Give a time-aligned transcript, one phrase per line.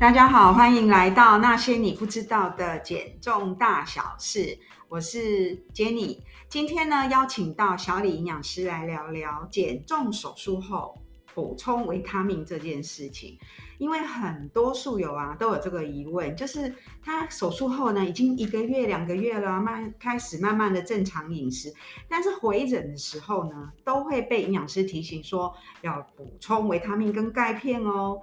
[0.00, 4.56] 大家好，欢迎来到那些你不知道的减重大小事。
[4.88, 10.96] 我是 Jenny，今天呢邀请到小李营养师来聊聊减重手术后
[11.34, 13.36] 补充维他命这件事情。
[13.78, 21.74] 因为很多素友啊都有这个疑问，就是他手术后呢已经一个月、两个月了，慢开始慢慢的正常饮食，
[22.08, 28.20] 但是回诊的时候呢都会被营养师提醒说要补充维他命跟钙片哦。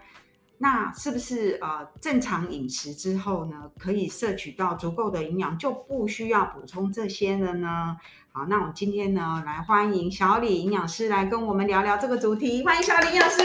[0.58, 7.98] 那是不是呃正常饮食之后呢，可以摄取到足够的营养，就不需要补充这些了呢？
[8.32, 12.64] 好，那我们今天呢来欢迎小李营养师来跟我们聊聊这个主题。
[12.64, 13.38] 欢迎小李营养师。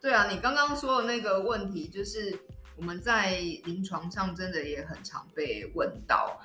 [0.00, 2.38] 对啊，你刚刚说的那个问题，就是
[2.76, 6.38] 我们在临床上真的也很常被问到，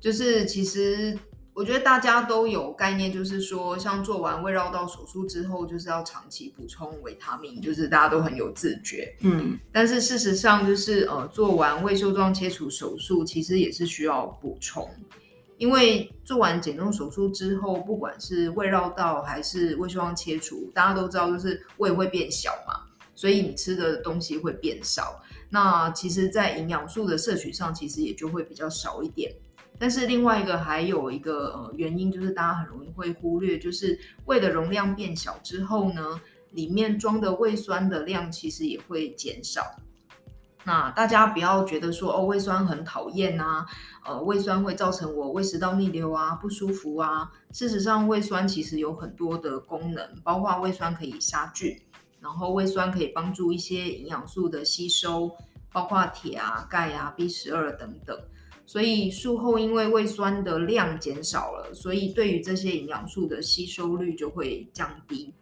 [0.00, 1.18] 就是其实。
[1.58, 9.12] 我觉得大家都有概念，就是说，像做完胃绕道手术之后，就是要长期补充维他命，就是大家都很有自觉。
[9.22, 14.88] 嗯，但是事实上，就是呃，做完胃袖状切除手术，其实也是需要补充，
[15.56, 22.84] 因为做完减重手术之后，不管是胃绕道还是胃袖状切除，大家都知道，就是胃会变小嘛，
[23.16, 25.20] 所以你吃的东西会变少。
[25.50, 29.34] 那其实，在营养素的摄取上，其实也就会比较少一点。
[29.78, 39.62] 但是另外一个还有一个呃原因，就是大家很容易会忽略，就是胃的容量变小之后呢，里面装的胃酸的量其实也会减少。
[40.64, 43.64] 那大家不要觉得说哦，胃酸很讨厌啊，
[44.04, 47.30] 呃，胃酸会造成我胃食道逆流啊，不舒服啊。
[47.52, 51.80] 事实上，胃酸其实有很多的功能，包括胃酸可以杀菌，
[52.20, 55.30] 然后胃酸可以帮助一些营养素的吸收，
[55.72, 58.18] 包括铁啊、钙啊、B 十二等等。
[58.68, 65.32] 所以术后因为胃酸的量减少了，所以对于这些营养素的吸收率就会降低。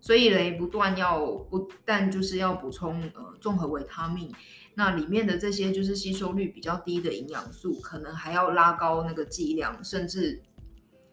[0.00, 4.34] 所以嘞，不断要不但就是要补充呃综合维他命，
[4.74, 10.42] 那里面的这些就是吸收率比较低的营养素，可能还要拉高那个剂量，甚至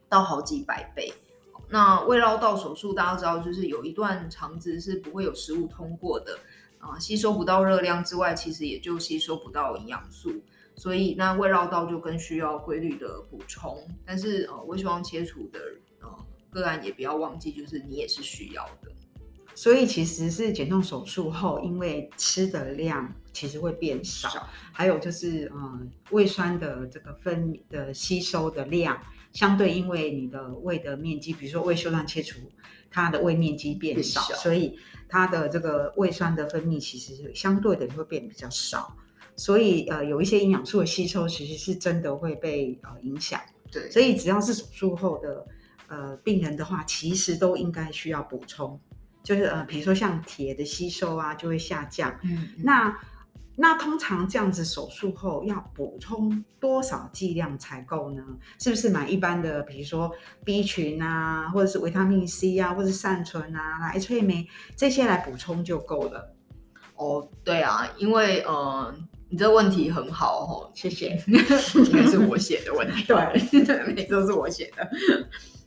[0.10, 1.14] 到好几百倍。
[1.70, 6.40] 那胃绕道手术大家知道，就是有一段肠子是不会有食物通过的
[6.80, 10.34] 啊，吸收不到热量之外，其实也就吸收不到营养素。
[10.76, 15.60] 所以那胃绕道就更需要规律的补充，但是呃胃希望切除的
[16.02, 16.10] 呃
[16.50, 18.92] 个案也不要忘记，就是你也是需要的。
[19.56, 25.80] 所以其实是减重手术后，因为吃的量其实会变少，少还有就是呃
[26.10, 29.00] 胃酸的这个分的吸收的量，
[29.32, 32.40] 相对因为你的胃的面积，比如说胃袖状切除，
[32.90, 34.76] 它的胃面积变少，所以
[35.08, 38.98] 它的这个胃酸的分泌其实相对的会变比较少。
[39.36, 43.40] 所以呃，有一些营养素的吸收，其实是真的会被呃影响。
[43.72, 45.48] 对，所以只要是手术后的
[45.88, 48.80] 呃病人的话，其实都应该需要补充，
[49.24, 52.12] 就是呃，比如说像铁的吸收啊，就会下降。
[52.22, 52.96] 嗯，嗯，那
[53.56, 58.24] 那通常这样子手术后要补充多少剂量才够呢？
[58.60, 60.12] 是不是买一般的，比如说
[60.46, 66.36] B 群啊，或者是维他命 C 啊，或者是善存啊、来催酶这些来补充就够了？
[66.96, 68.94] 哦，对啊，因为呃。
[69.34, 71.20] 你这问题很好哦，谢谢。
[71.26, 73.18] 应该是我写的问题，对，
[73.96, 74.88] 每都是我写的。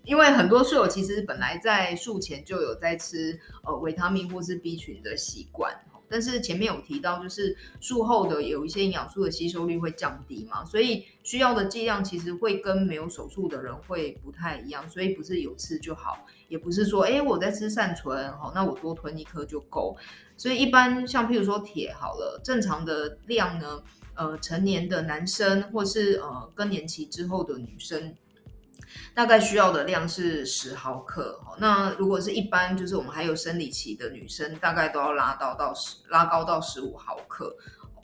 [0.05, 5.75] 因为很多室友其实本来在术前就有在吃呃维他命或是 B 群的习惯。
[6.09, 19.97] 但是前面有提到，就是术后的有一些营养素的吸收率会降低嘛，所以需要的剂量其实会跟没有手术的人会不太一样，所以不是有吃就好，也不是说，哎，我在吃善存，好，那我多吞一颗就够。
[20.37, 23.83] 所以一般像譬如说铁好了，正常的量呢，
[24.15, 28.15] 呃，成年的男生或是呃更年期之后的女生。
[29.15, 37.55] 大概需要的量是十毫克，那如果是一般，就是我们还有生理期的女生，大概都要拉到到十，拉高到十五毫克。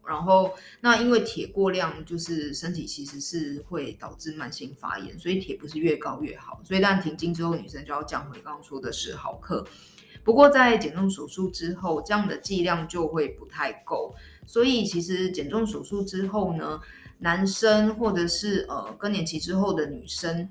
[0.07, 6.61] 然后，那因为铁过量，就是身体其实是会导致慢性发炎，所以铁不是越高越好。
[6.65, 9.67] 所以，但停经之后，女生就要降回刚刚说的十毫克。
[10.25, 14.15] 不过，在减重手术之后，这样的剂量就会不太够。
[14.47, 16.81] 所以，其实减重手术之后呢，
[17.19, 20.49] 男生或者是呃更年期之后的女生。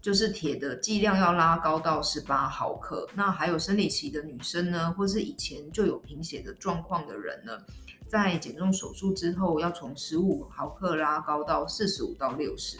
[0.00, 7.58] 就是铁的剂量要拉高到十八毫克，那还有生理期的女生呢，或是以前就有贫血的状况的人呢，
[8.08, 12.78] 在减重手术之后，要从十五毫克拉高到四十五到六十，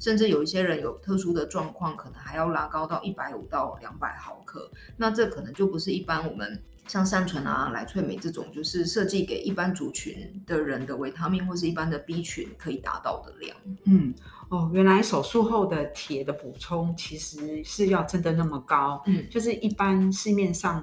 [0.00, 4.70] 甚至有一些人有特殊的状况，可能还要拉高到一百五到两百毫克。
[4.96, 13.56] 那这可能就不是一般我们像善存啊、来翠美这种，就是设计给一般族群的人的维他命或是一般的 B 群可以达到的量。
[13.84, 14.14] 嗯。
[14.50, 20.82] 哦，原来手术后的铁的补充其实是要真的那么高，嗯，就是一般市面上，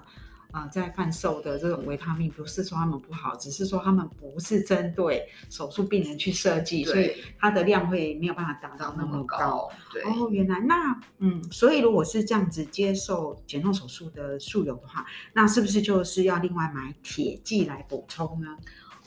[0.55, 9.37] 呃在贩售的这种维他命，不是说他们不好，只是说他们不是针对手术病人去设计，所以它的量会没有办法达到那么高。
[9.37, 18.55] 么高对哦，原来那嗯，所以如果是这样子接受减重手术的术友的话，那是不是就是要另外买铁剂来补充呢？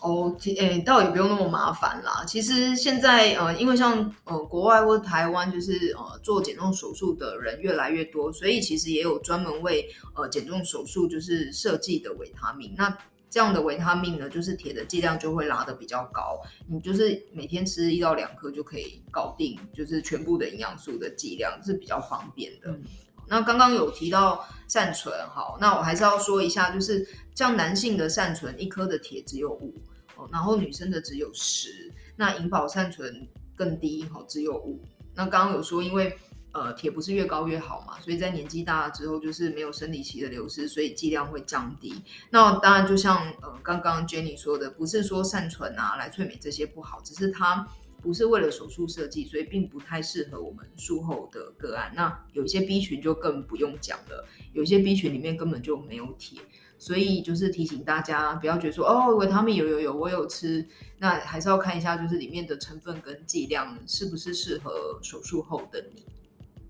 [0.00, 2.24] 哦，诶、欸，倒也不用那么麻烦啦。
[2.26, 12.74] 其实现在，呃，因为像呃国外或台湾，就是呃做减重手术的人越来越多，所以其实也有专门为呃减重手术就是设计的维他命。
[12.76, 12.96] 那
[13.30, 22.70] 这样的维他命呢，就是铁的剂量就会拉得比较高，你就是每天吃一到两颗就可以搞定，就是全部的营养素的剂量是比较方便的。
[22.70, 22.82] 嗯
[23.28, 29.74] 那刚刚有提到善存，好，那我还是要说一下，就是像男性的善存一颗的铁只有五，
[30.16, 34.82] 哦，然后女生的只有十，那银保善存更低，哈，只有五。
[35.14, 36.16] 那刚刚有说，因为
[36.52, 42.02] 呃铁不是越高越好嘛，所以在年纪大了之后，就是没有生理期的流失，所以剂量会降低。
[42.30, 47.66] 那当然就像呃刚刚 Jenny 说的，不是说善存啊、来萃美这些不好，只是它。
[48.00, 51.92] 不是为了手术设计，所以并不太适合我们术后的个案。
[51.96, 56.40] 那有一些 B 群就更不用讲了，有一些 B 群里面根本就没有铁，
[56.78, 60.66] 所以就是提醒大家不要觉得说哦，维他命有有有，我有吃，
[60.98, 66.04] 那还是要看一下就是里面的成分跟剂量是不是适合手术后的你。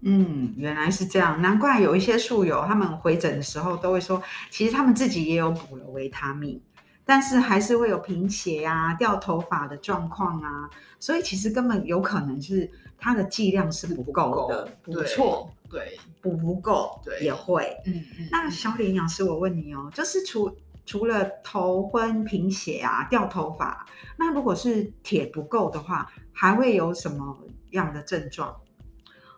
[0.00, 6.60] 嗯，原来是这样，难怪有一些术友他们回诊的时候都会说，其实他们自己也有补了维他命。
[7.08, 10.68] 但是还是会有贫血啊、掉头发的状况啊，
[11.00, 17.74] 所以其实根本有可能是它的剂量是不够的，不错，对，补不够，对，也会。
[17.86, 18.28] 嗯嗯。
[18.30, 23.86] 那小李营养师，我问你哦，就是除除了头昏、贫血啊、掉头发，
[24.18, 27.38] 那如果是铁不够的话，还会有什么
[27.70, 28.54] 样的症状？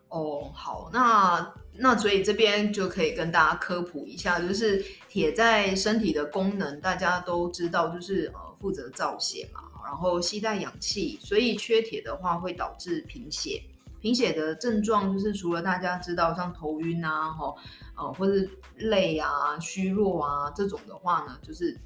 [0.08, 13.62] 哦，好，那那所以这边就可以跟大家科普一下，就是铁在身体的功能，大家都知道，就是呃负责造血嘛，然后吸带氧气，所以缺铁的话会导致贫血。
[14.00, 17.54] 贫血的症状就是除了大家知道像头晕啊，哈，
[17.96, 21.76] 呃或是累啊、虚弱啊这种的话呢，就是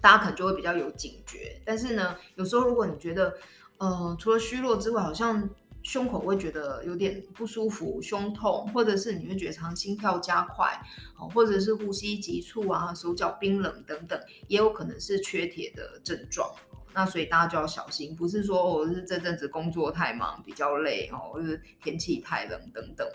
[0.00, 1.60] 大家可能就会比较有警觉。
[1.64, 3.34] 但是呢，有时候如果你觉得
[3.78, 5.48] 呃除了虚弱之外，好像
[5.82, 10.78] 胸口会觉得有点不舒服，胸痛，或者是你会觉得常心跳加快，
[11.16, 16.50] 哦或者是呼吸急促啊，手脚冰冷等等，也有可能是缺铁的症状。
[16.94, 23.08] 那所以大家就要小心，不是说我是这阵子工作太忙比较累哦，或是天气太冷等等。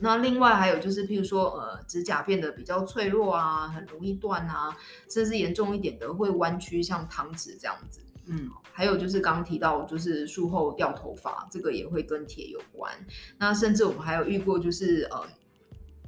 [0.00, 4.74] 那另外还有就是，譬如说呃，指甲变得比较脆弱啊，很容易断啊，
[5.10, 8.00] 甚至严重一点的会弯曲，像汤匙这样子。
[8.28, 12.92] 嗯，还有就是刚刚提到，就是术后掉头发，这个也会跟铁有关。
[13.38, 15.26] 那甚至我们还有遇过，就是呃，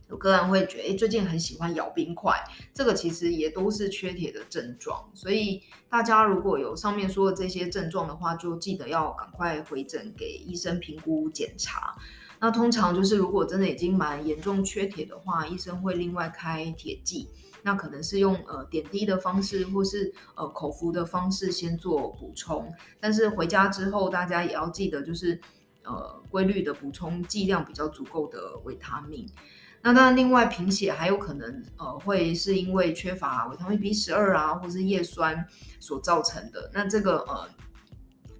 [0.08, 2.36] 有个人会觉得，哎，最近很喜欢咬冰块，
[2.74, 5.10] 这个其实也都是缺铁的症状。
[5.14, 11.96] 所以大家如果有上面说的这些症状的话，就记得要赶快回诊给医生评估检查。
[12.38, 17.28] 那通常就是如果真的已经蛮严重缺铁的话，医生会另外开铁剂。
[17.62, 25.40] 那可能是用呃点滴的方式，或是呃口服的方式先做补充，但是回家之后大家也要记得，就是
[25.84, 29.28] 呃规律的补充剂量比较足够的维他命。
[29.82, 35.46] 那当然，另外贫血还有可能呃会是因为缺乏维他命 B 十二啊，或是叶酸
[35.78, 36.70] 所造成的。
[36.74, 37.48] 那这个呃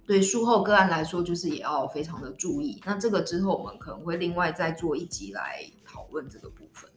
[0.05, 2.79] 对术后个案来说，就是也要非常的注意。
[2.85, 6.87] 那这个之后我们可能会另外再做一集来讨论这个部分。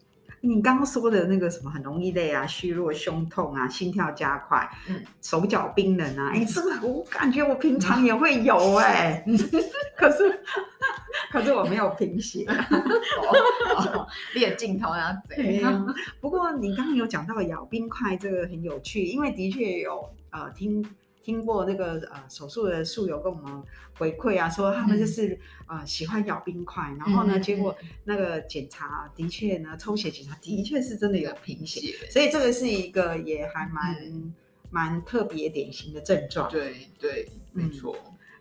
[0.47, 9.39] 你刚刚说的那个什么很容易累啊、虚弱、胸痛啊、心跳加快、嗯、手脚冰冷啊，哎，这个我感觉我平常也会有哎、欸，
[9.97, 10.43] 可是
[11.31, 12.47] 可是我没有贫血，
[14.35, 15.85] 练镜头啊，对啊。
[16.21, 20.85] 不过你刚刚有讲到咬冰块，这个很有趣，因为的确有呃听。
[21.25, 23.63] 听过那个呃手术的术友跟我们
[23.95, 25.33] 回馈啊，说他们就是
[25.65, 34.35] 啊、嗯呃、喜欢咬冰块，然后呢，嗯、结果那个检查的确呢，抽血检查的确是真的有贫血，所以这个是一个也还蛮、嗯、
[34.71, 36.51] 蛮特别典型的症状。
[36.51, 37.97] 对对，没错。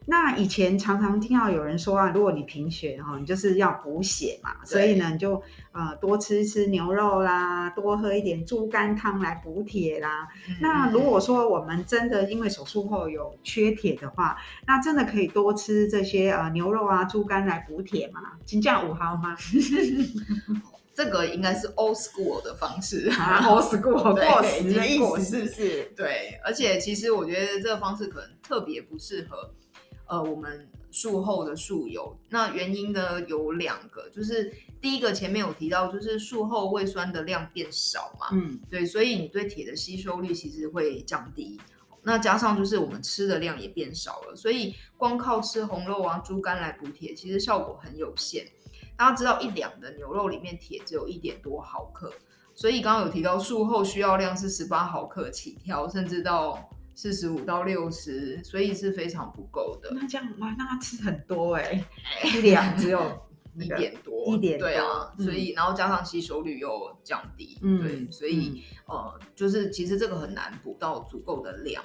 [0.06, 5.42] 嗯那以前常常听到有人说啊，如果你贫血哈，你就是要补血嘛，所以呢，你就
[5.72, 10.28] 呃多吃吃牛肉啦，多喝一点猪肝汤来补铁啦。
[10.50, 18.20] 嗯、那如果说我们真的因为手术后有缺铁的话，那真的可以多吃这些呃牛肉啊、猪肝来补铁吗？
[18.46, 19.36] 金价五毫吗？
[20.94, 25.84] 这个应该是 old school 的方式 啊，old school 过时的意思是不是？
[25.96, 29.52] 对，而且其实我觉得这个方式可能特别不适合。
[30.14, 32.16] 呃我们术后的术友。
[32.30, 41.60] 那原因呢有两个，就是第一个前面有提到，就是术后胃酸的量变少嘛，嗯，对，所以你对铁的吸收率其实会降低。
[42.06, 48.46] 那加上就是我们吃的量也变少了，所以光靠吃红肉啊、猪肝来补铁，其实效果很有限。
[48.98, 52.12] 大家知道一两的牛肉里面铁只有一点多毫克，
[52.54, 59.92] 所以刚刚有提到术后需要量是十八毫克起跳，甚至到四十五到六十，所以是非常不够的。
[59.94, 61.86] 那这样哇，那他吃很多 哎、
[62.22, 63.00] 欸，一两只有。
[63.56, 71.84] 一点多，一点对啊，嗯、所以然后加上吸收率又降低，嗯、对，所以、嗯、呃，就是其实这个很难补到足够的量。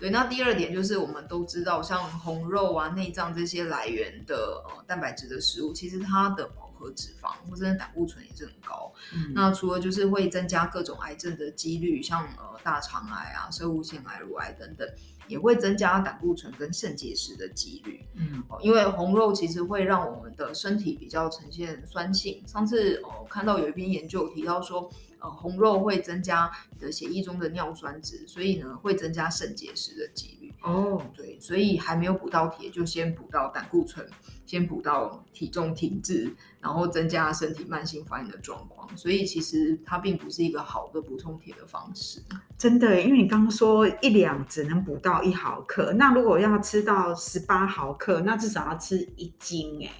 [0.00, 8.92] 对，那第二点就是我们都知道，像红肉啊、内脏这些来源的呃蛋白质的食物，其实它的饱和脂肪或者胆固醇也是很高。
[9.14, 14.86] 嗯、那除了就是会增加各种癌症的几率，像呃大肠癌啊、生物腺癌、乳癌等等。
[15.26, 22.46] 也会增加胆固醇跟肾结石的几率，嗯，因为红肉其实会让我们的身体比较呈现酸性。
[22.46, 30.52] 上次呃看到有一篇研究提到说，呃红肉会增加你的血液中的尿酸值，所以呢会增加肾结石的几率。
[30.60, 34.06] 哦，对，所以还没有补到铁，就先补到胆固醇，
[34.46, 38.88] 先补到体重停滞，然后增加身体慢性发炎的状况。
[38.96, 42.22] 所以其实它并不是一个好的补充铁的方式。
[42.58, 49.90] 真的，因为你刚刚说一两只能补到一毫克，那如果要吃到十八毫克，那至少要吃一斤哎，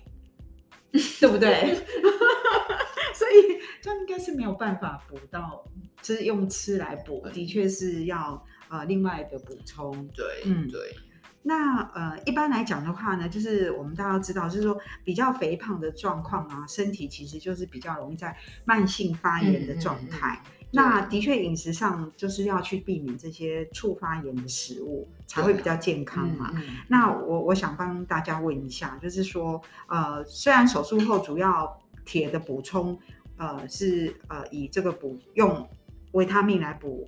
[1.21, 1.75] 对不对？
[3.15, 5.65] 所以这样应该是没有办法补到，
[6.03, 8.45] 就是用吃来补，的确是要。
[8.71, 10.81] 呃，另外的补充，对，嗯，对。
[11.47, 18.35] 那呃，一般来讲的话呢，就是我们大家都知道，就是说比较肥胖的状况啊，身体其实就是比较容易在
[18.65, 20.41] 慢性发炎的状态。
[20.43, 26.51] 嗯嗯嗯、那的确饮食上就是要去避免这些促发炎的食物，才会比较健康嘛。
[26.89, 32.99] 那我我想帮大家问一下，就是说，呃，虽然手术后主要铁的补充，
[33.37, 35.69] 呃，是呃以这个补用
[36.13, 37.07] 维他命来补。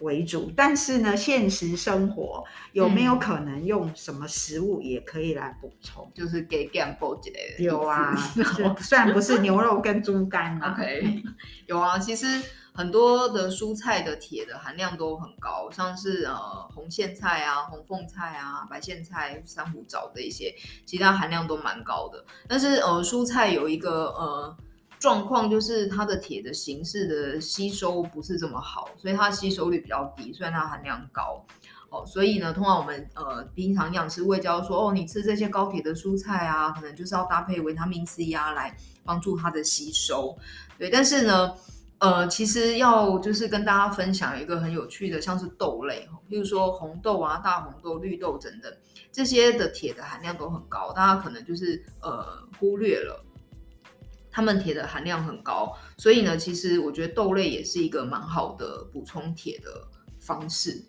[0.00, 6.04] 为主，但是呢，现实生活有没有可能用什么食物也可以来补充？
[6.06, 7.64] 嗯、就是给干补之类的。
[7.64, 8.14] 有啊，
[8.80, 10.72] 虽然不是牛肉跟猪肝啊。
[10.78, 11.22] OK，
[11.66, 12.26] 有啊，其实
[12.72, 16.34] 很多的蔬菜的铁的含量都很高，像是呃
[16.74, 22.24] 红苋菜啊、红凤菜啊、白苋菜、珊瑚藻的一些，其他含量都蛮高的。
[22.48, 24.56] 但是呃，蔬菜有一个呃。
[25.04, 30.32] 状况就是它的铁的形式的吸收不是这么好，所以它吸收率比较低。
[30.32, 31.44] 虽然它含量高，
[31.90, 40.34] 哦，所以呢，通常我们呃平常营养师会教说，哦，你吃这些高铁的蔬菜啊，可能就是要搭配维他命 C 啊，来帮助它的吸收。
[40.78, 41.52] 对，但是呢，
[41.98, 48.72] 呃，其实要就是跟大家分享一个很有趣的，像是豆类，譬如说红豆啊、大红豆、绿豆等等，
[49.12, 52.24] 这些的铁的含量都很高，大家可能就是呃
[52.58, 53.22] 忽略了。
[54.34, 59.70] 它们铁的含量很高，所以呢，其实我觉得豆类也是一个蛮好的补充铁的
[60.18, 60.84] 方式。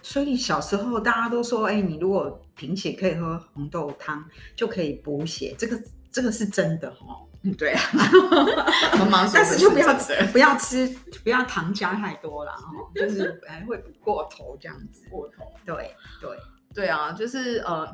[0.00, 4.24] 所以小时候大家都说，哎、欸，你如果贫血可以喝红豆汤，
[4.56, 5.78] 就可以补血，这个
[6.10, 7.28] 这个是真的哦。
[7.42, 7.80] 嗯，对啊。
[9.34, 10.88] 但是就不要吃，不要吃，
[11.22, 15.02] 不要糖加太多了哦，就是还会补过头这样子。
[15.10, 15.44] 过头。
[15.66, 16.38] 对对
[16.72, 17.86] 对啊，就是呃。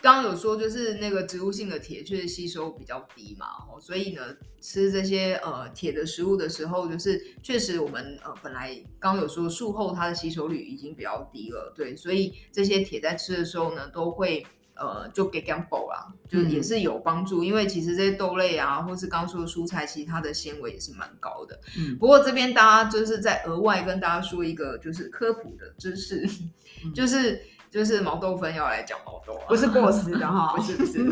[0.00, 3.46] 刚刚有说，就是那个植物性的铁确实吸收比较低嘛，
[3.80, 4.22] 所以呢，
[4.60, 21.58] 吃这些呃铁的食物的时候，就是确实我们呃本来刚刚有说术后它的吸收率已经比较低了，对，所以这些铁在吃的时候呢，都会呃就给干补啦，就也是有帮助，嗯、因为其实这些豆类啊，或是刚刚说的蔬菜，其实它的纤维也是蛮高的。
[21.76, 26.24] 嗯，不过这边大家就是在额外跟大家说一个就是科普的知识，
[26.84, 27.42] 嗯、 就是。
[27.70, 31.04] 就是毛豆粉要来讲毛豆啊，不是过时的哈，不 是不是。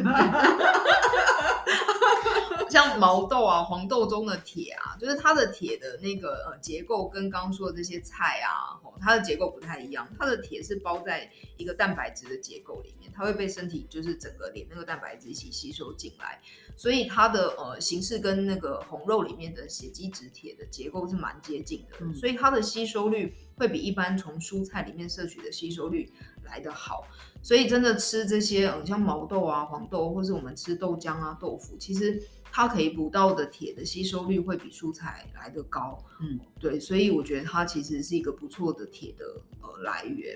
[2.76, 10.06] 像毛豆啊、黄豆中的铁啊，就是它的铁的那个呃结构跟刚刚说的这些菜啊，它的结构不太一样。
[10.18, 16.38] 它的铁是包在一个蛋白质的结构里面，它会被身体就是整个连那个蛋白质一起吸收进来，
[16.76, 26.12] 所以它的呃形式跟那个红肉里面的血基质铁的结构是蛮接近的，嗯、所以它的吸收率会比一般从蔬菜里面摄取的吸收率
[26.45, 27.06] 来的好。
[27.42, 32.21] 所以真的吃这些，嗯，像毛豆啊、黄豆，或是我们吃豆浆啊、豆腐，其实
[32.56, 36.02] 它可以补到的铁的吸收率会比蔬菜来得高。
[36.22, 39.26] 嗯，对，所以我觉得它其实是一个不错的铁的
[39.60, 40.34] 呃来源。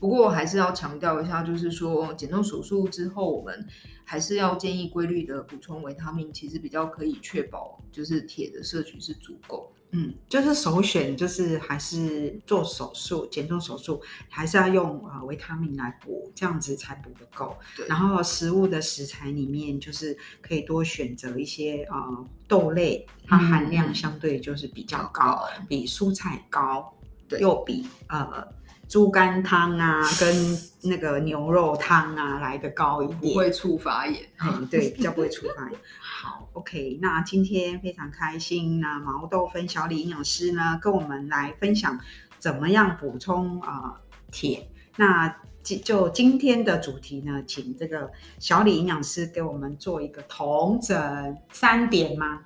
[0.00, 3.64] 不过还是要强调一下，就是说减重手术之后，我们
[4.04, 9.72] 还是要建议规律的补充维他命，其实比较可以确保就是铁的摄取是足够。
[9.92, 17.56] 嗯，就是首选就是还是做手术减重手术，还是要用呃维他命来补，这样子才补得够。
[17.76, 17.86] 对。
[17.86, 26.94] 然后食物的食材里面就是可以多选择一些呃豆类，它含量相对就是比较高，嗯、比蔬菜高，
[27.28, 28.48] 对，又比呃。
[28.88, 34.22] 猪肝汤啊，跟那个牛肉汤啊来得高一点，不会触发炎。
[34.44, 35.80] 嗯，对，比较不会触发炎。
[36.22, 41.98] 好，OK，那今天非常开心，那毛豆芬小李营养师呢，跟我们来分享
[42.38, 44.00] 怎么样补充啊
[44.30, 45.04] 铁、呃。
[45.04, 45.36] 那
[45.84, 52.42] 就今天的主题呢，请这个小李营养师给我们做一个同整三点吗？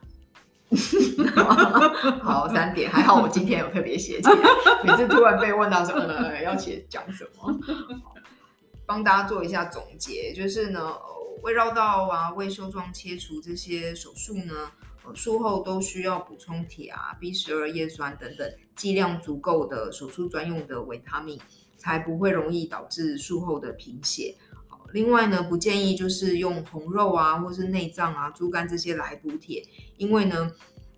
[2.24, 4.36] 好，三点还好，我今天有特别写起来。
[4.84, 7.60] 每次突然被问到什么呢，要写讲什么？
[8.86, 10.80] 帮大家做一下总结，就是呢，
[11.42, 14.70] 胃绕道啊、胃袖状切除这些手术呢，
[15.04, 21.38] 呃，术后都需要补充铁啊、B 十二叶酸等等剂量足够的手术专用的维他命，
[21.76, 24.34] 才不会容易导致术后的贫血。
[24.92, 29.64] 另外呢，不建议就是用红肉啊，或是内脏啊、猪肝这些来补铁，
[29.96, 30.52] 因为呢，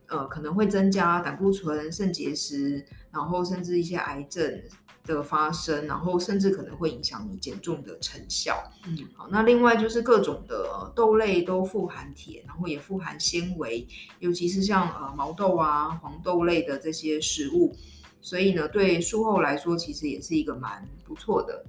[0.09, 4.63] 呃，可能会增加胆固醇、肾结石，然后甚至一些癌症
[5.05, 8.63] 的发生，然后甚至可能会影响你减重的成效。
[8.87, 13.87] 嗯，好，那另外就是各种的豆类都富含铁，然后也富含纤维，
[14.19, 17.75] 尤其是像呃毛豆啊、黄豆类的这些食物，
[18.21, 21.65] 所以呢，对术后来说，其实也是一个蛮不错的。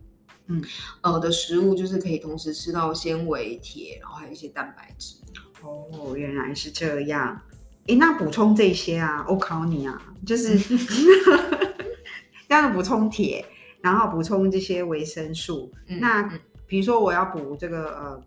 [0.47, 0.63] 嗯，
[1.01, 5.15] 呃的食物就是可以同时吃到纤维、铁，然后还有一些蛋白质。
[5.61, 7.41] 哦，原来是这样。
[7.89, 10.57] 诶，那补充这些啊，我考你啊，就是
[12.47, 13.43] 要补充铁，
[13.81, 15.71] 然后补充这些维生素。
[15.87, 16.21] 嗯、那
[16.67, 18.23] 比如说我要补这个呃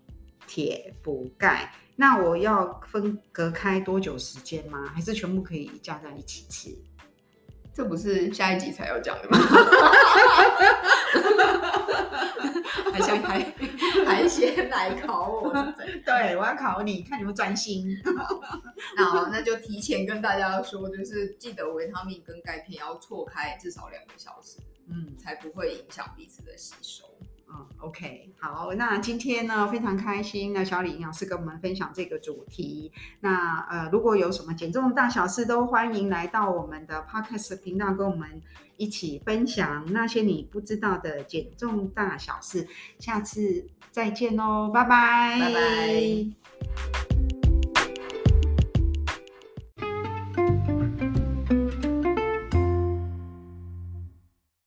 [0.49, 4.90] 铁补钙，那我要分隔开多久时间吗？
[4.92, 6.76] 还是全部可以加在一起吃？
[7.75, 9.38] 这不是下一集才要讲的吗？
[12.93, 13.52] 还想 还
[14.05, 15.50] 还先来考我？
[16.05, 17.99] 对，我要考你，看你们专心。
[18.97, 24.58] 那好，那就提前跟大家说，就是记得维他命跟钙片要错开至少两个小时，
[24.89, 27.04] 嗯，才不会影响彼此的吸收。
[27.54, 32.91] 嗯，OK，好，那今天呢非常开心，那小李营养师跟我们分享这个主题。
[33.21, 38.41] 那呃，如果有什么减重大小事，都欢迎来到我们的 Podcast 频道跟我们
[38.78, 42.67] 一起分享那些你不知道的减重大小事。
[42.99, 47.12] 下次再见喽，拜拜，拜拜。